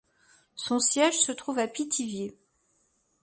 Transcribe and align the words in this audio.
Son 0.55 0.79
siège 0.79 1.19
se 1.21 1.31
trouve 1.31 1.59
à 1.59 1.67
Pithiviers. 1.67 2.35